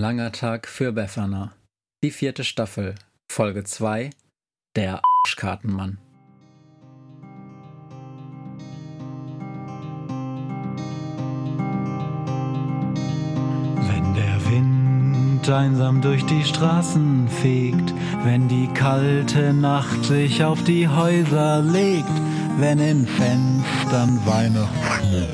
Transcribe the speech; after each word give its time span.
langer 0.00 0.32
Tag 0.32 0.66
für 0.66 0.92
Befana. 0.92 1.52
Die 2.02 2.10
vierte 2.10 2.42
Staffel, 2.42 2.94
Folge 3.30 3.64
2, 3.64 4.08
der 4.74 5.02
Arschkartenmann. 5.04 5.98
Wenn 13.88 14.14
der 14.14 14.50
Wind 14.50 15.50
einsam 15.50 16.00
durch 16.00 16.24
die 16.24 16.44
Straßen 16.44 17.28
fegt, 17.28 17.92
wenn 18.24 18.48
die 18.48 18.68
kalte 18.72 19.52
Nacht 19.52 20.02
sich 20.06 20.42
auf 20.42 20.64
die 20.64 20.88
Häuser 20.88 21.60
legt, 21.60 22.08
wenn 22.56 22.78
in 22.78 23.06
Fenstern 23.06 24.18
Weihnachten. 24.24 25.28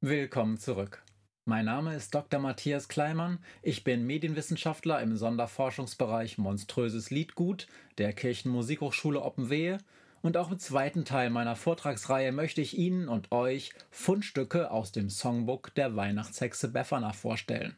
Willkommen 0.00 0.58
zurück. 0.58 1.01
Mein 1.44 1.64
Name 1.64 1.96
ist 1.96 2.14
Dr. 2.14 2.38
Matthias 2.38 2.86
Kleimann. 2.86 3.40
Ich 3.62 3.82
bin 3.82 4.06
Medienwissenschaftler 4.06 5.02
im 5.02 5.16
Sonderforschungsbereich 5.16 6.38
Monströses 6.38 7.10
Liedgut 7.10 7.66
der 7.98 8.12
Kirchenmusikhochschule 8.12 9.20
Oppenwehe 9.20 9.78
und 10.20 10.36
auch 10.36 10.52
im 10.52 10.60
zweiten 10.60 11.04
Teil 11.04 11.30
meiner 11.30 11.56
Vortragsreihe 11.56 12.30
möchte 12.30 12.60
ich 12.60 12.78
Ihnen 12.78 13.08
und 13.08 13.32
euch 13.32 13.72
Fundstücke 13.90 14.70
aus 14.70 14.92
dem 14.92 15.10
Songbook 15.10 15.74
der 15.74 15.96
Weihnachtshexe 15.96 16.68
Befana 16.68 17.12
vorstellen. 17.12 17.76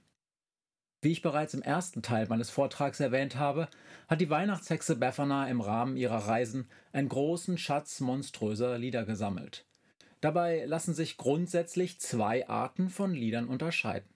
Wie 1.01 1.13
ich 1.13 1.23
bereits 1.23 1.55
im 1.55 1.63
ersten 1.63 2.03
Teil 2.03 2.27
meines 2.29 2.51
Vortrags 2.51 3.01
erwähnt 3.01 3.37
habe, 3.37 3.69
hat 4.09 4.21
die 4.21 4.29
Weihnachtshexe 4.29 4.95
Befana 4.95 5.49
im 5.49 5.63
Rahmen 5.63 5.97
ihrer 5.97 6.29
Reisen 6.29 6.69
einen 6.93 7.09
großen 7.09 7.57
Schatz 7.57 8.01
monströser 8.01 8.77
Lieder 8.77 9.07
gesammelt. 9.07 9.65
Dabei 10.25 10.65
lassen 10.65 10.95
sich 10.95 11.19
grundsätzlich 11.19 12.01
zwei 12.01 12.49
Arten 12.49 12.89
von 12.89 13.13
Liedern 13.13 13.47
unterscheiden. 13.47 14.09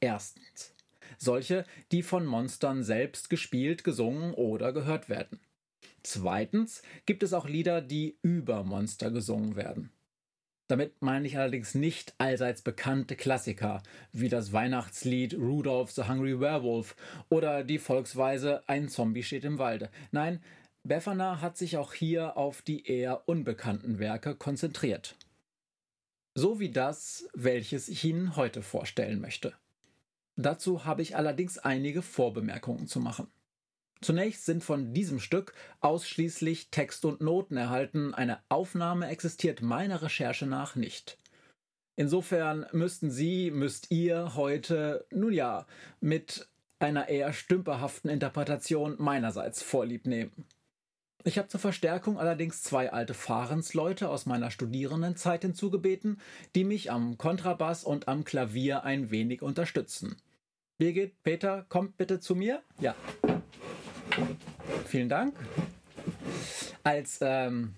Erstens 0.00 0.74
solche, 1.18 1.64
die 1.92 2.02
von 2.02 2.26
Monstern 2.26 2.82
selbst 2.82 3.30
gespielt, 3.30 3.84
gesungen 3.84 4.34
oder 4.34 4.72
gehört 4.72 5.08
werden. 5.08 5.38
Zweitens 6.02 6.82
gibt 7.06 7.22
es 7.22 7.32
auch 7.32 7.48
Lieder, 7.48 7.80
die 7.80 8.18
über 8.22 8.64
Monster 8.64 9.12
gesungen 9.12 9.54
werden. 9.54 9.92
Damit 10.66 11.00
meine 11.00 11.28
ich 11.28 11.38
allerdings 11.38 11.76
nicht 11.76 12.14
allseits 12.18 12.62
bekannte 12.62 13.14
Klassiker 13.14 13.84
wie 14.10 14.28
das 14.28 14.52
Weihnachtslied 14.52 15.34
Rudolph 15.34 15.92
the 15.92 16.08
Hungry 16.08 16.40
Werewolf 16.40 16.96
oder 17.28 17.62
die 17.62 17.78
Volksweise 17.78 18.68
Ein 18.68 18.88
Zombie 18.88 19.22
steht 19.22 19.44
im 19.44 19.58
Walde. 19.58 19.90
Nein, 20.10 20.40
Befana 20.86 21.40
hat 21.40 21.56
sich 21.56 21.78
auch 21.78 21.94
hier 21.94 22.36
auf 22.36 22.60
die 22.60 22.86
eher 22.86 23.26
unbekannten 23.26 23.98
Werke 23.98 24.34
konzentriert. 24.34 25.16
So 26.34 26.60
wie 26.60 26.70
das, 26.70 27.26
welches 27.32 27.88
ich 27.88 28.04
Ihnen 28.04 28.36
heute 28.36 28.60
vorstellen 28.60 29.20
möchte. 29.20 29.54
Dazu 30.36 30.84
habe 30.84 31.00
ich 31.00 31.16
allerdings 31.16 31.58
einige 31.58 32.02
Vorbemerkungen 32.02 32.86
zu 32.86 33.00
machen. 33.00 33.28
Zunächst 34.02 34.44
sind 34.44 34.62
von 34.62 34.92
diesem 34.92 35.20
Stück 35.20 35.54
ausschließlich 35.80 36.70
Text 36.70 37.06
und 37.06 37.22
Noten 37.22 37.56
erhalten, 37.56 38.12
eine 38.12 38.40
Aufnahme 38.50 39.06
existiert 39.08 39.62
meiner 39.62 40.02
Recherche 40.02 40.44
nach 40.44 40.76
nicht. 40.76 41.16
Insofern 41.96 42.66
müssten 42.72 43.10
Sie, 43.10 43.50
müsst 43.50 43.90
ihr 43.90 44.34
heute, 44.34 45.06
nun 45.10 45.32
ja, 45.32 45.66
mit 46.00 46.48
einer 46.80 47.08
eher 47.08 47.32
stümperhaften 47.32 48.10
Interpretation 48.10 48.96
meinerseits 48.98 49.62
vorlieb 49.62 50.06
nehmen. 50.06 50.44
Ich 51.26 51.38
habe 51.38 51.48
zur 51.48 51.58
Verstärkung 51.58 52.18
allerdings 52.18 52.62
zwei 52.62 52.92
alte 52.92 53.14
Fahrensleute 53.14 54.10
aus 54.10 54.26
meiner 54.26 54.50
Studierendenzeit 54.50 55.40
hinzugebeten, 55.40 56.20
die 56.54 56.64
mich 56.64 56.92
am 56.92 57.16
Kontrabass 57.16 57.82
und 57.82 58.08
am 58.08 58.24
Klavier 58.24 58.84
ein 58.84 59.10
wenig 59.10 59.40
unterstützen. 59.40 60.16
Birgit, 60.76 61.22
Peter, 61.22 61.64
kommt 61.70 61.96
bitte 61.96 62.20
zu 62.20 62.34
mir. 62.34 62.60
Ja. 62.78 62.94
Vielen 64.86 65.08
Dank. 65.08 65.34
Als 66.82 67.20
ähm, 67.22 67.72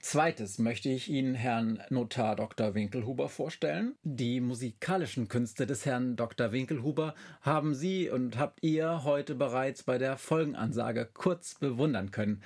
zweites 0.00 0.58
möchte 0.58 0.88
ich 0.88 1.08
Ihnen 1.08 1.36
Herrn 1.36 1.80
Notar 1.90 2.34
Dr. 2.34 2.74
Winkelhuber 2.74 3.28
vorstellen. 3.28 3.94
Die 4.02 4.40
musikalischen 4.40 5.28
Künste 5.28 5.64
des 5.64 5.86
Herrn 5.86 6.16
Dr. 6.16 6.50
Winkelhuber 6.50 7.14
haben 7.40 7.76
Sie 7.76 8.10
und 8.10 8.36
habt 8.36 8.64
ihr 8.64 9.04
heute 9.04 9.36
bereits 9.36 9.84
bei 9.84 9.96
der 9.96 10.16
Folgenansage 10.16 11.08
kurz 11.14 11.54
bewundern 11.54 12.10
können. 12.10 12.42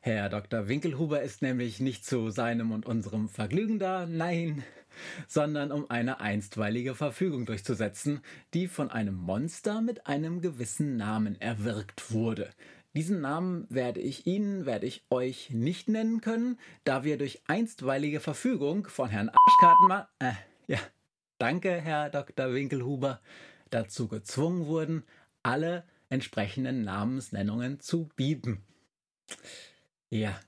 Herr 0.00 0.28
Dr. 0.28 0.68
Winkelhuber 0.68 1.22
ist 1.22 1.42
nämlich 1.42 1.80
nicht 1.80 2.04
zu 2.04 2.30
seinem 2.30 2.70
und 2.70 2.86
unserem 2.86 3.28
Vergnügen 3.28 3.78
da, 3.78 4.06
nein, 4.06 4.62
sondern 5.26 5.72
um 5.72 5.90
eine 5.90 6.20
einstweilige 6.20 6.94
Verfügung 6.94 7.46
durchzusetzen, 7.46 8.20
die 8.54 8.68
von 8.68 8.90
einem 8.90 9.14
Monster 9.14 9.80
mit 9.80 10.06
einem 10.06 10.40
gewissen 10.40 10.96
Namen 10.96 11.40
erwirkt 11.40 12.12
wurde. 12.12 12.50
Diesen 12.94 13.20
Namen 13.20 13.66
werde 13.70 14.00
ich 14.00 14.26
Ihnen, 14.26 14.66
werde 14.66 14.86
ich 14.86 15.04
euch 15.10 15.50
nicht 15.50 15.88
nennen 15.88 16.20
können, 16.20 16.58
da 16.84 17.04
wir 17.04 17.18
durch 17.18 17.42
einstweilige 17.46 18.20
Verfügung 18.20 18.86
von 18.86 19.10
Herrn 19.10 19.30
Arschkartenmann, 19.30 20.06
äh, 20.20 20.32
ja, 20.68 20.78
danke, 21.38 21.72
Herr 21.72 22.08
Dr. 22.08 22.54
Winkelhuber, 22.54 23.20
dazu 23.70 24.08
gezwungen 24.08 24.66
wurden, 24.66 25.04
alle 25.42 25.84
entsprechenden 26.08 26.82
Namensnennungen 26.82 27.80
zu 27.80 28.08
bieten. 28.16 28.62
Ja, 30.10 30.40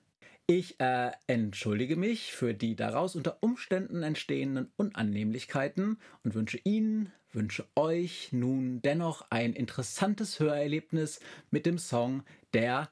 ich 0.47 0.81
äh, 0.81 1.13
entschuldige 1.27 1.97
mich 1.97 2.33
für 2.33 2.55
die 2.55 2.75
daraus 2.75 3.15
unter 3.15 3.43
Umständen 3.43 4.03
entstehenden 4.03 4.73
Unannehmlichkeiten 4.77 5.99
und 6.25 6.35
wünsche 6.35 6.59
Ihnen, 6.65 7.13
wünsche 7.33 7.69
euch 7.77 8.33
nun 8.33 8.83
dennoch 8.83 9.27
ein 9.31 9.53
interessantes 9.53 10.41
Hörerlebnis 10.41 11.21
mit 11.51 11.67
dem 11.67 11.79
Song 11.79 12.25
Der 12.55 12.91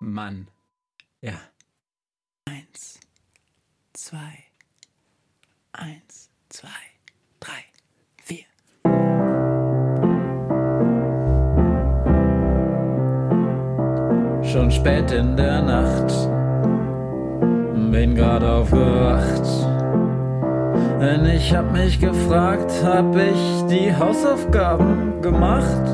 Mann. 0.00 0.48
Ja. 1.20 1.38
Eins, 2.46 2.98
zwei, 3.92 4.47
schon 14.58 14.72
spät 14.72 15.12
in 15.12 15.36
der 15.36 15.62
Nacht. 15.62 16.12
Bin 17.92 18.16
grad 18.16 18.42
aufgewacht. 18.42 19.46
Denn 21.00 21.26
ich 21.26 21.54
hab 21.54 21.72
mich 21.72 22.00
gefragt, 22.00 22.72
hab 22.84 23.14
ich 23.14 23.64
die 23.70 23.94
Hausaufgaben 23.94 25.22
gemacht? 25.22 25.84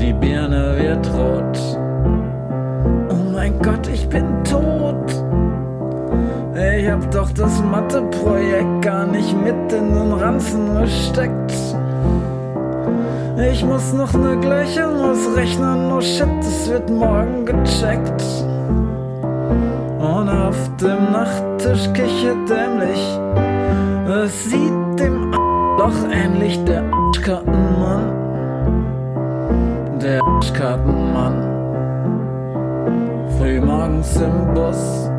Die 0.00 0.14
Birne 0.14 0.74
wird 0.78 1.06
rot. 1.12 1.58
Oh 3.10 3.30
mein 3.34 3.58
Gott, 3.60 3.86
ich 3.92 4.08
bin 4.08 4.24
tot. 4.44 5.22
Ich 6.78 6.88
hab 6.88 7.10
doch 7.10 7.30
das 7.32 7.62
Matheprojekt 7.62 8.80
gar 8.80 9.06
nicht 9.06 9.36
mit 9.36 9.70
in 9.70 9.92
den 9.92 10.12
Ranzen 10.14 10.80
gesteckt. 10.80 11.52
Ich 13.36 13.64
muss 13.64 13.92
noch 13.92 14.12
ne 14.12 14.38
Gleichung 14.40 15.00
ausrechnen, 15.00 15.90
oh 15.90 16.00
shit, 16.00 16.28
es 16.40 16.70
wird 16.70 16.88
morgen 16.88 17.44
gecheckt. 17.44 18.22
Und 19.98 20.28
auf 20.28 20.70
dem 20.80 21.10
Nachttisch 21.10 21.92
kichert 21.94 22.48
dämlich, 22.48 23.18
es 24.08 24.44
sieht 24.44 25.00
dem 25.00 25.32
doch 25.76 26.08
ähnlich 26.12 26.62
der 26.64 26.84
Arschkartenmann. 26.92 28.12
Der 30.00 30.22
Arschkartenmann. 30.22 31.50
Frühmorgens 33.36 34.16
im 34.16 34.54
Bus, 34.54 35.10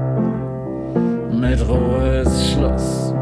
mit 1.32 1.68
Ruhe 1.68 2.22
ist 2.22 2.52
Schluss. 2.52 3.14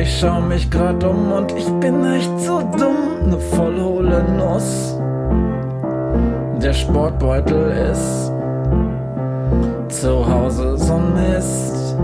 Ich 0.00 0.18
schau 0.18 0.40
mich 0.40 0.70
grad 0.72 1.04
um 1.04 1.30
und 1.30 1.52
ich 1.52 1.70
bin 1.74 2.04
echt 2.04 2.40
so 2.40 2.62
dumm, 2.76 3.30
ne 3.30 3.38
vollhohle 3.38 4.24
Nuss. 4.36 4.98
Der 6.60 6.72
Sportbeutel 6.72 7.70
ist 7.92 8.32
zu 9.88 10.28
Hause 10.28 10.76
so 10.78 10.98
Mist. 10.98 11.96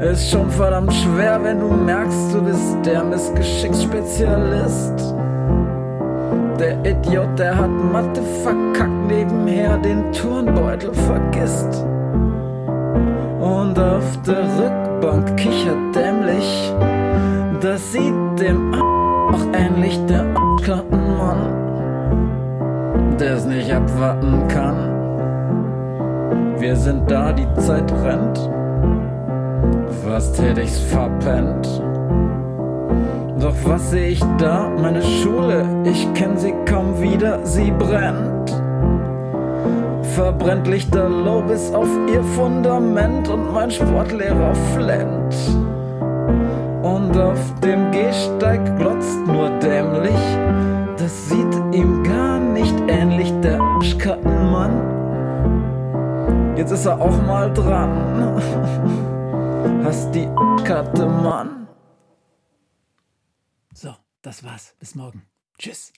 Ist 0.00 0.30
schon 0.30 0.48
verdammt 0.50 0.94
schwer, 0.94 1.38
wenn 1.42 1.60
du 1.60 1.68
merkst, 1.68 2.32
du 2.32 2.40
bist 2.42 2.78
der 2.86 3.04
Missgeschicksspezialist. 3.04 5.14
Der 6.58 6.82
Idiot, 6.86 7.38
der 7.38 7.58
hat 7.58 7.70
Mathe 7.92 8.22
verkackt, 8.42 9.06
nebenher 9.08 9.76
den 9.76 10.10
Turnbeutel 10.12 10.94
vergisst. 10.94 11.84
Und 13.40 13.78
auf 13.78 14.18
der 14.26 14.44
Rückbank 14.58 14.91
kichert 15.36 15.94
dämlich. 15.94 16.72
Das 17.60 17.92
sieht 17.92 18.40
dem 18.40 18.72
auch 18.74 19.44
ähnlich 19.52 19.98
der 20.06 20.24
Kartenmann, 20.64 21.52
der 23.18 23.34
es 23.34 23.44
nicht 23.44 23.72
abwarten 23.72 24.46
kann. 24.48 24.76
Wir 26.58 26.76
sind 26.76 27.10
da, 27.10 27.32
die 27.32 27.52
Zeit 27.60 27.92
rennt. 28.04 28.50
Fast 30.04 30.40
hätte 30.40 30.60
ich's 30.62 30.78
verpennt. 30.78 31.82
Doch 33.40 33.56
was 33.64 33.90
seh 33.90 34.08
ich 34.10 34.22
da? 34.38 34.70
Meine 34.80 35.02
Schule, 35.02 35.64
ich 35.84 36.12
kenn 36.14 36.36
sie 36.36 36.54
kaum 36.64 37.00
wieder, 37.00 37.44
sie 37.44 37.72
brennt. 37.72 38.61
Verbrennt 40.14 40.66
lichterloh 40.66 41.40
bis 41.42 41.72
auf 41.72 41.88
ihr 42.12 42.22
Fundament 42.22 43.28
und 43.28 43.50
mein 43.50 43.70
Sportlehrer 43.70 44.54
flennt. 44.74 45.34
Und 46.82 47.16
auf 47.16 47.60
dem 47.60 47.90
Gehsteig 47.92 48.76
glotzt 48.76 49.26
nur 49.26 49.48
dämlich, 49.60 50.20
das 50.98 51.30
sieht 51.30 51.54
ihm 51.72 52.02
gar 52.02 52.38
nicht 52.38 52.74
ähnlich, 52.88 53.32
der 53.40 53.58
Arschkattenmann. 53.58 54.92
Jetzt 56.56 56.72
ist 56.72 56.84
er 56.84 57.00
auch 57.00 57.22
mal 57.22 57.50
dran. 57.54 58.42
Hast 59.84 60.14
die 60.14 60.28
Karte, 60.64 61.06
Mann. 61.06 61.68
So, 63.72 63.94
das 64.20 64.44
war's. 64.44 64.74
Bis 64.78 64.94
morgen. 64.94 65.22
Tschüss. 65.58 65.92